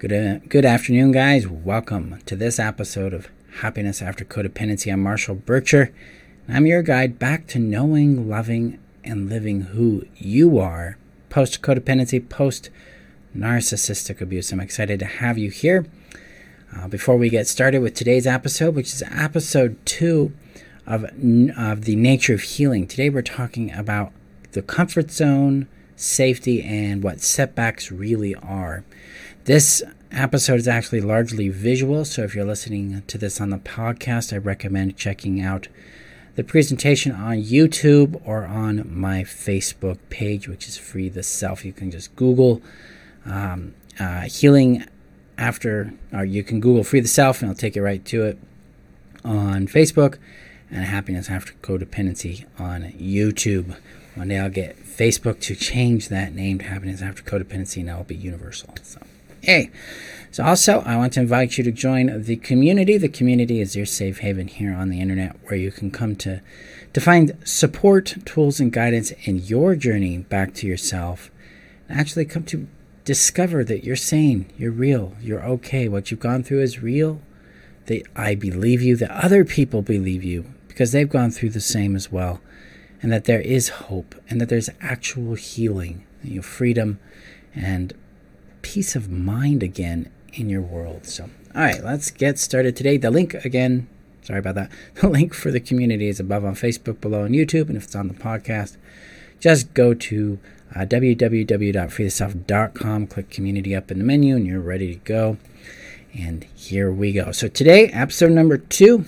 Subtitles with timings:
[0.00, 1.46] Good, uh, good afternoon, guys.
[1.46, 3.28] Welcome to this episode of
[3.60, 4.92] Happiness After Codependency.
[4.92, 5.92] I'm Marshall Burtcher.
[6.48, 10.98] I'm your guide back to knowing, loving, and living who you are
[11.30, 12.70] post codependency, post
[13.36, 14.50] narcissistic abuse.
[14.50, 15.86] I'm excited to have you here.
[16.76, 20.32] Uh, before we get started with today's episode, which is episode two
[20.88, 24.12] of, of the nature of healing, today we're talking about
[24.52, 28.82] the comfort zone, safety, and what setbacks really are.
[29.44, 34.32] This episode is actually largely visual, so if you're listening to this on the podcast,
[34.32, 35.68] I recommend checking out
[36.34, 41.62] the presentation on YouTube or on my Facebook page, which is Free the Self.
[41.62, 42.62] You can just Google
[43.26, 44.86] um, uh, Healing
[45.36, 48.38] After, or you can Google Free the Self and it'll take you right to it
[49.26, 50.16] on Facebook,
[50.70, 53.76] and Happiness After Codependency on YouTube.
[54.14, 57.98] One day I'll get Facebook to change that name to Happiness After Codependency, and that
[57.98, 58.74] will be universal.
[58.82, 59.00] So,
[59.44, 59.70] hey.
[60.30, 62.98] So, also, I want to invite you to join the community.
[62.98, 66.40] The community is your safe haven here on the internet where you can come to,
[66.92, 71.30] to find support, tools, and guidance in your journey back to yourself.
[71.88, 72.66] And actually, come to
[73.04, 75.88] discover that you're sane, you're real, you're okay.
[75.88, 77.20] What you've gone through is real.
[77.86, 81.94] That I believe you, that other people believe you because they've gone through the same
[81.94, 82.40] as well.
[83.00, 86.98] And that there is hope and that there's actual healing, you know, freedom,
[87.54, 87.92] and
[88.64, 91.04] peace of mind again in your world.
[91.04, 92.96] So, all right, let's get started today.
[92.96, 93.86] The link again,
[94.22, 94.70] sorry about that.
[94.94, 97.94] The link for the community is above on Facebook, below on YouTube, and if it's
[97.94, 98.78] on the podcast,
[99.38, 100.38] just go to
[100.74, 105.36] uh, www.freetheself.com, click community up in the menu, and you're ready to go.
[106.18, 107.32] And here we go.
[107.32, 109.04] So, today, episode number two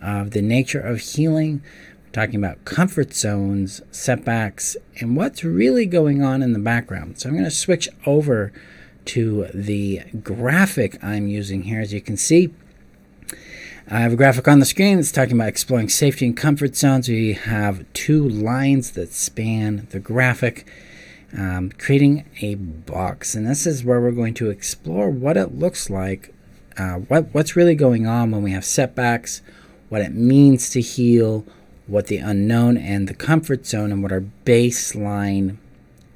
[0.00, 1.60] of The Nature of Healing.
[2.06, 7.20] We're talking about comfort zones, setbacks, and what's really going on in the background.
[7.20, 8.54] So, I'm going to switch over
[9.06, 11.80] to the graphic I'm using here.
[11.80, 12.52] As you can see,
[13.88, 17.08] I have a graphic on the screen that's talking about exploring safety and comfort zones.
[17.08, 20.66] We have two lines that span the graphic,
[21.36, 23.36] um, creating a box.
[23.36, 26.34] And this is where we're going to explore what it looks like,
[26.76, 29.40] uh, what, what's really going on when we have setbacks,
[29.88, 31.46] what it means to heal,
[31.86, 35.58] what the unknown and the comfort zone, and what our baseline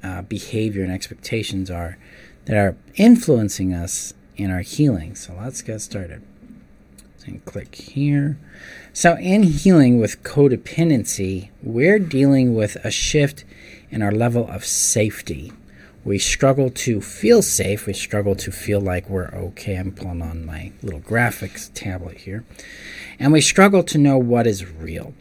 [0.03, 1.97] uh, behavior and expectations are
[2.45, 5.15] that are influencing us in our healing.
[5.15, 6.21] So let's get started.
[7.25, 8.39] And click here.
[8.93, 13.45] So in healing with codependency, we're dealing with a shift
[13.91, 15.53] in our level of safety.
[16.03, 17.85] We struggle to feel safe.
[17.85, 19.75] We struggle to feel like we're okay.
[19.75, 22.43] I'm pulling on my little graphics tablet here.
[23.19, 25.13] And we struggle to know what is real.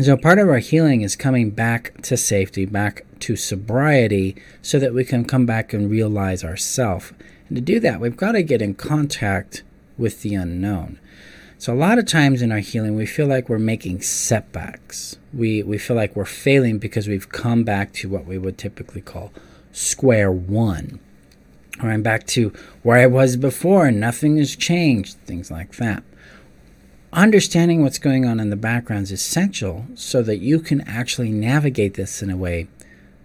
[0.00, 4.94] So, part of our healing is coming back to safety, back to sobriety, so that
[4.94, 7.12] we can come back and realize ourself.
[7.48, 9.64] And to do that, we've got to get in contact
[9.96, 11.00] with the unknown.
[11.58, 15.18] So, a lot of times in our healing, we feel like we're making setbacks.
[15.34, 19.00] We, we feel like we're failing because we've come back to what we would typically
[19.00, 19.32] call
[19.72, 21.00] square one.
[21.82, 22.52] Or I'm back to
[22.84, 26.04] where I was before and nothing has changed, things like that
[27.12, 31.94] understanding what's going on in the background is essential so that you can actually navigate
[31.94, 32.68] this in a way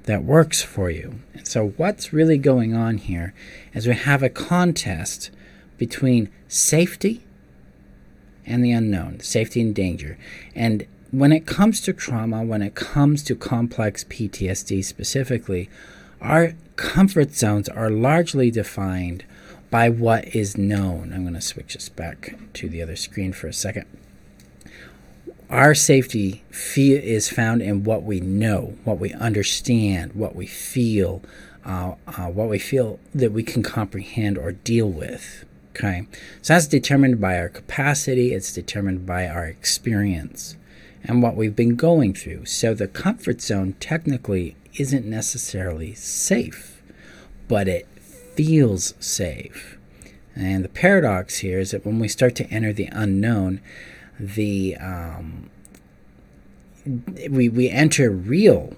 [0.03, 1.19] that works for you.
[1.33, 3.33] And so, what's really going on here
[3.73, 5.31] is we have a contest
[5.77, 7.23] between safety
[8.45, 10.17] and the unknown, safety and danger.
[10.55, 15.69] And when it comes to trauma, when it comes to complex PTSD specifically,
[16.21, 19.23] our comfort zones are largely defined
[19.73, 21.11] by what is known.
[21.11, 23.87] I'm going to switch this back to the other screen for a second.
[25.49, 26.43] Our safety
[26.77, 31.23] is found in what we know, what we understand, what we feel,
[31.65, 35.43] uh, uh, what we feel that we can comprehend or deal with.
[35.71, 36.05] Okay,
[36.43, 40.55] so that's determined by our capacity, it's determined by our experience
[41.03, 42.45] and what we've been going through.
[42.45, 46.79] So the comfort zone technically isn't necessarily safe,
[47.47, 47.87] but it
[48.35, 49.77] feels safe.
[50.35, 53.61] And the paradox here is that when we start to enter the unknown,
[54.19, 55.49] the um,
[57.29, 58.75] we we enter real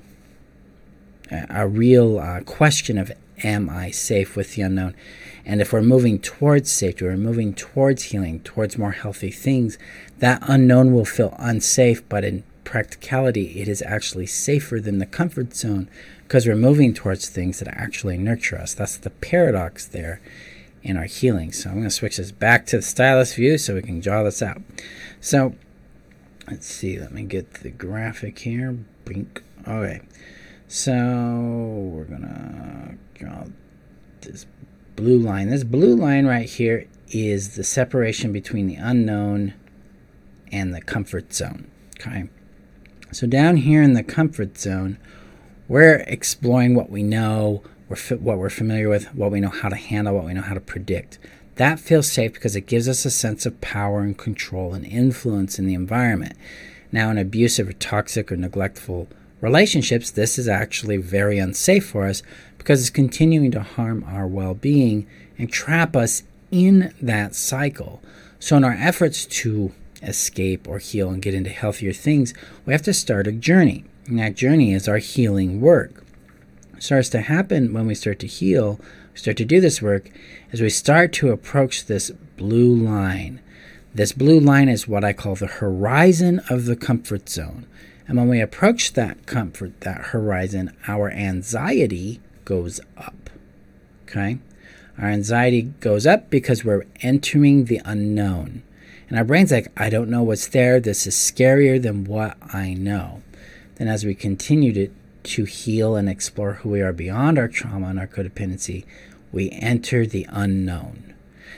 [1.31, 3.11] a real uh, question of
[3.43, 4.95] am I safe with the unknown?
[5.45, 9.77] And if we're moving towards safety, we're moving towards healing, towards more healthy things,
[10.19, 15.55] that unknown will feel unsafe, but in practicality, it is actually safer than the comfort
[15.55, 15.89] zone
[16.27, 18.73] because we're moving towards things that actually nurture us.
[18.73, 20.21] That's the paradox there
[20.81, 21.51] in our healing.
[21.51, 24.23] So I'm going to switch this back to the stylus view so we can draw
[24.23, 24.61] this out.
[25.21, 25.55] So
[26.49, 28.77] let's see, let me get the graphic here.
[29.67, 30.01] Okay.
[30.67, 33.45] So we're going to draw
[34.21, 34.47] this
[34.95, 35.49] blue line.
[35.49, 39.53] This blue line right here is the separation between the unknown
[40.51, 41.69] and the comfort zone.
[41.99, 42.29] Okay.
[43.11, 44.97] So down here in the comfort zone,
[45.67, 49.75] we're exploring what we know, we're what we're familiar with, what we know how to
[49.75, 51.19] handle, what we know how to predict.
[51.55, 55.57] That feels safe because it gives us a sense of power and control and influence
[55.57, 56.33] in the environment.
[56.91, 59.07] Now, in abusive or toxic or neglectful
[59.41, 62.23] relationships, this is actually very unsafe for us
[62.57, 65.07] because it's continuing to harm our well being
[65.37, 68.01] and trap us in that cycle.
[68.39, 69.71] So, in our efforts to
[70.01, 72.33] escape or heal and get into healthier things,
[72.65, 73.85] we have to start a journey.
[74.07, 76.05] And that journey is our healing work.
[76.75, 78.79] It starts to happen when we start to heal,
[79.13, 80.09] we start to do this work,
[80.51, 83.41] as we start to approach this blue line.
[83.93, 87.65] This blue line is what I call the horizon of the comfort zone.
[88.07, 93.29] And when we approach that comfort, that horizon, our anxiety goes up.
[94.03, 94.37] Okay?
[94.97, 98.63] Our anxiety goes up because we're entering the unknown.
[99.09, 100.79] And our brain's like, I don't know what's there.
[100.79, 103.21] This is scarier than what I know.
[103.75, 104.89] Then, as we continue to,
[105.23, 108.85] to heal and explore who we are beyond our trauma and our codependency,
[109.31, 111.15] we enter the unknown.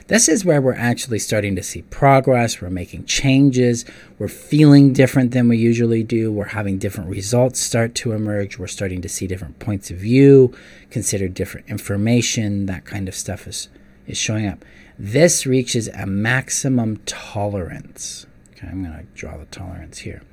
[0.07, 2.61] This is where we're actually starting to see progress.
[2.61, 3.83] We're making changes.
[4.17, 6.31] We're feeling different than we usually do.
[6.31, 8.57] We're having different results start to emerge.
[8.57, 10.55] We're starting to see different points of view,
[10.91, 12.67] consider different information.
[12.67, 13.67] That kind of stuff is,
[14.05, 14.63] is showing up.
[14.97, 18.25] This reaches a maximum tolerance.
[18.53, 20.23] Okay, I'm going to draw the tolerance here.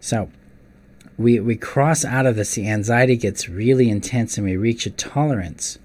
[0.00, 0.30] So
[1.18, 4.90] we, we cross out of this, the anxiety gets really intense, and we reach a
[4.90, 5.78] tolerance.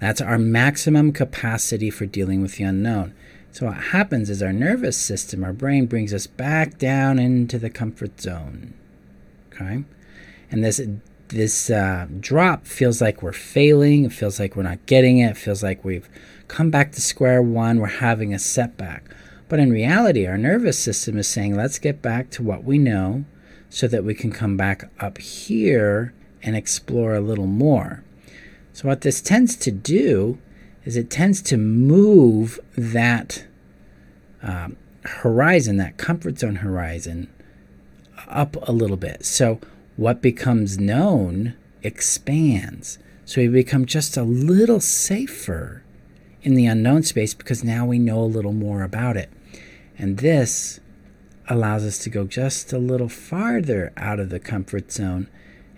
[0.00, 3.14] That's our maximum capacity for dealing with the unknown.
[3.50, 7.70] So, what happens is our nervous system, our brain, brings us back down into the
[7.70, 8.74] comfort zone.
[9.52, 9.84] Okay?
[10.50, 10.80] And this
[11.28, 14.04] this uh, drop feels like we're failing.
[14.04, 15.30] It feels like we're not getting it.
[15.30, 16.08] It feels like we've
[16.46, 17.80] come back to square one.
[17.80, 19.04] We're having a setback.
[19.48, 23.24] But in reality, our nervous system is saying, let's get back to what we know
[23.70, 26.12] so that we can come back up here
[26.42, 28.02] and explore a little more.
[28.72, 30.38] So, what this tends to do
[30.84, 33.44] is it tends to move that
[34.42, 37.28] um, horizon, that comfort zone horizon,
[38.28, 39.24] up a little bit.
[39.24, 39.60] So,
[39.96, 42.98] what becomes known expands.
[43.24, 45.82] So, we become just a little safer
[46.42, 49.30] in the unknown space because now we know a little more about it.
[49.98, 50.78] And this
[51.48, 55.28] allows us to go just a little farther out of the comfort zone.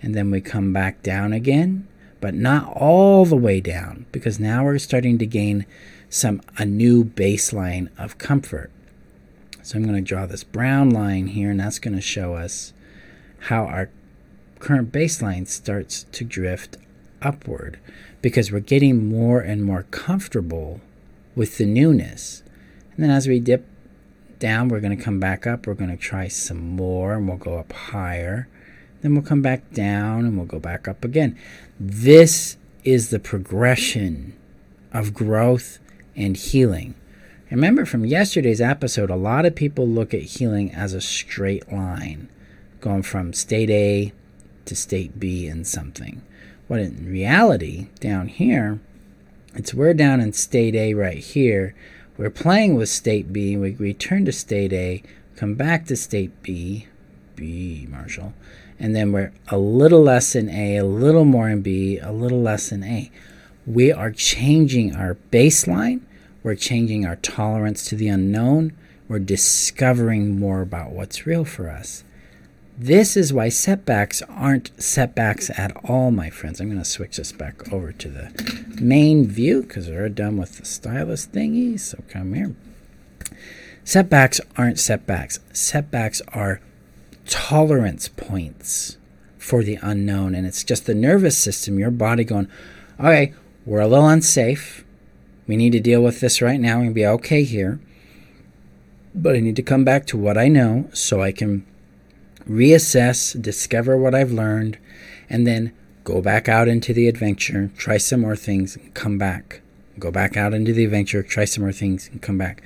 [0.02, 1.86] And then we come back down again,
[2.20, 5.66] but not all the way down because now we're starting to gain
[6.08, 8.70] some a new baseline of comfort.
[9.62, 12.72] So I'm going to draw this brown line here, and that's going to show us
[13.44, 13.90] how our
[14.58, 16.76] current baseline starts to drift
[17.22, 17.78] upward
[18.22, 20.80] because we're getting more and more comfortable
[21.34, 22.42] with the newness.
[22.94, 23.66] And then as we dip
[24.40, 25.66] down, we're going to come back up.
[25.66, 28.48] We're going to try some more and we'll go up higher.
[29.02, 31.38] Then we'll come back down and we'll go back up again.
[31.78, 34.36] This is the progression
[34.92, 35.78] of growth
[36.16, 36.94] and healing.
[37.50, 42.28] Remember from yesterday's episode, a lot of people look at healing as a straight line,
[42.80, 44.12] going from state A
[44.66, 46.22] to state B in something.
[46.68, 48.80] What in reality, down here,
[49.54, 51.74] it's we're down in state A right here.
[52.20, 53.56] We're playing with state B.
[53.56, 55.02] We return to state A,
[55.36, 56.86] come back to state B,
[57.34, 58.34] B, Marshall,
[58.78, 62.42] and then we're a little less in A, a little more in B, a little
[62.42, 63.10] less in A.
[63.66, 66.02] We are changing our baseline.
[66.42, 68.76] We're changing our tolerance to the unknown.
[69.08, 72.04] We're discovering more about what's real for us.
[72.82, 76.60] This is why setbacks aren't setbacks at all, my friends.
[76.62, 80.56] I'm going to switch this back over to the main view because we're done with
[80.56, 81.78] the stylus thingy.
[81.78, 82.56] So come here.
[83.84, 85.40] Setbacks aren't setbacks.
[85.52, 86.62] Setbacks are
[87.26, 88.96] tolerance points
[89.36, 90.34] for the unknown.
[90.34, 92.48] And it's just the nervous system, your body going,
[92.98, 93.34] okay,
[93.66, 94.86] we're a little unsafe.
[95.46, 97.78] We need to deal with this right now and be okay here.
[99.14, 101.66] But I need to come back to what I know so I can
[102.48, 104.78] reassess, discover what I've learned,
[105.28, 105.72] and then
[106.04, 109.60] go back out into the adventure, try some more things, and come back.
[109.98, 112.62] Go back out into the adventure, try some more things, and come back.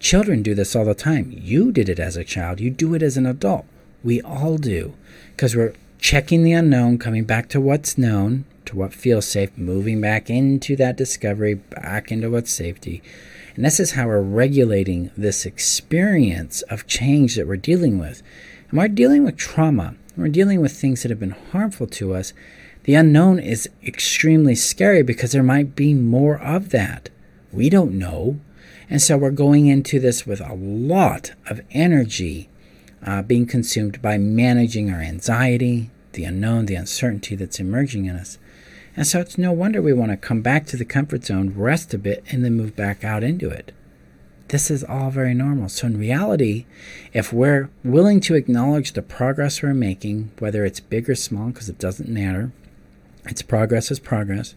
[0.00, 1.32] Children do this all the time.
[1.34, 3.66] You did it as a child, you do it as an adult.
[4.02, 4.94] We all do.
[5.30, 10.00] Because we're checking the unknown, coming back to what's known, to what feels safe, moving
[10.00, 13.02] back into that discovery, back into what's safety.
[13.56, 18.22] And this is how we're regulating this experience of change that we're dealing with.
[18.70, 22.32] And we're dealing with trauma, we're dealing with things that have been harmful to us.
[22.84, 27.10] The unknown is extremely scary because there might be more of that.
[27.52, 28.40] We don't know.
[28.90, 32.48] And so we're going into this with a lot of energy
[33.04, 38.38] uh, being consumed by managing our anxiety, the unknown, the uncertainty that's emerging in us.
[38.96, 41.94] And so it's no wonder we want to come back to the comfort zone, rest
[41.94, 43.72] a bit, and then move back out into it.
[44.48, 45.68] This is all very normal.
[45.68, 46.64] So, in reality,
[47.12, 51.68] if we're willing to acknowledge the progress we're making, whether it's big or small, because
[51.68, 52.50] it doesn't matter,
[53.26, 54.54] it's progress is progress.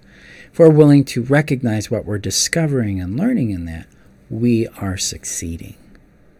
[0.51, 3.87] If we're willing to recognize what we're discovering and learning in that,
[4.29, 5.75] we are succeeding.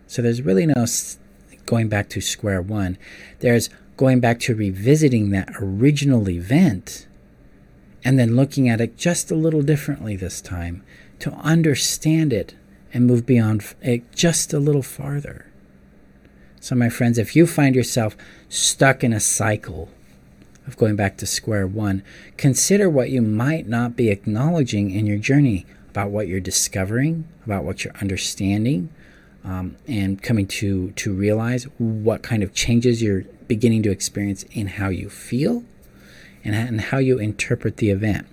[0.08, 0.86] So, there's really no
[1.66, 2.98] going back to square one.
[3.40, 7.06] There's going back to revisiting that original event
[8.04, 10.84] and then looking at it just a little differently this time
[11.20, 12.56] to understand it
[12.94, 15.46] and move beyond it just a little farther.
[16.60, 18.16] So, my friends, if you find yourself
[18.48, 19.90] stuck in a cycle
[20.68, 22.04] of going back to square one,
[22.38, 27.64] consider what you might not be acknowledging in your journey about what you're discovering, about
[27.64, 28.90] what you're understanding,
[29.44, 34.68] um, and coming to, to realize what kind of changes you're beginning to experience in
[34.68, 35.64] how you feel
[36.44, 38.28] and, and how you interpret the event.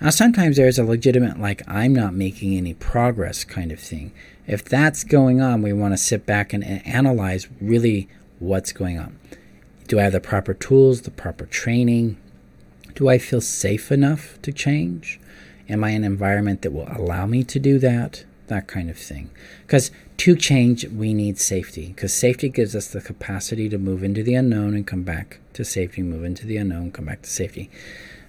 [0.00, 4.12] Now, sometimes there's a legitimate, like, I'm not making any progress kind of thing.
[4.46, 8.98] If that's going on, we want to sit back and, and analyze really what's going
[8.98, 9.18] on.
[9.88, 12.16] Do I have the proper tools, the proper training?
[12.94, 15.20] Do I feel safe enough to change?
[15.68, 18.24] Am I in an environment that will allow me to do that?
[18.46, 19.30] That kind of thing.
[19.66, 21.88] Because to change, we need safety.
[21.88, 25.64] Because safety gives us the capacity to move into the unknown and come back to
[25.64, 27.70] safety, move into the unknown, come back to safety.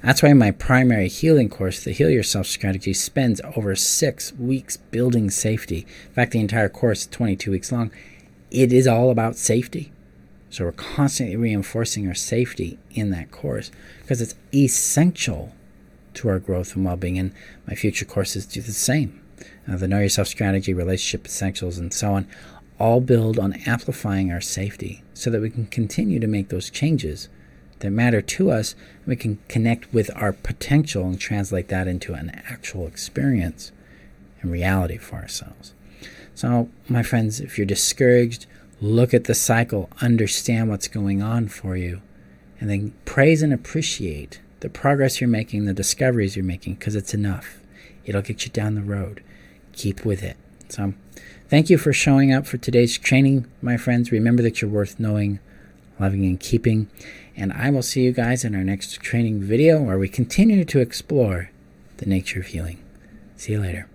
[0.01, 5.29] That's why my primary healing course, the Heal Yourself Strategy, spends over six weeks building
[5.29, 5.85] safety.
[6.07, 7.91] In fact, the entire course, is 22 weeks long,
[8.49, 9.91] it is all about safety.
[10.49, 13.69] So we're constantly reinforcing our safety in that course
[14.01, 15.53] because it's essential
[16.15, 17.19] to our growth and well being.
[17.19, 17.31] And
[17.67, 19.21] my future courses do the same.
[19.71, 22.27] Uh, the Know Yourself Strategy, Relationship Essentials, and so on
[22.79, 27.29] all build on amplifying our safety so that we can continue to make those changes
[27.81, 28.73] that matter to us,
[29.05, 33.71] we can connect with our potential and translate that into an actual experience
[34.41, 35.73] and reality for ourselves.
[36.33, 38.45] So, my friends, if you're discouraged,
[38.79, 42.01] look at the cycle, understand what's going on for you,
[42.59, 47.13] and then praise and appreciate the progress you're making, the discoveries you're making, because it's
[47.13, 47.59] enough.
[48.05, 49.23] It'll get you down the road.
[49.73, 50.37] Keep with it.
[50.69, 50.93] So,
[51.49, 54.11] thank you for showing up for today's training, my friends.
[54.11, 55.39] Remember that you're worth knowing,
[56.01, 56.89] loving, and keeping.
[57.35, 60.79] And I will see you guys in our next training video where we continue to
[60.79, 61.49] explore
[61.97, 62.79] the nature of healing.
[63.37, 63.90] See you later.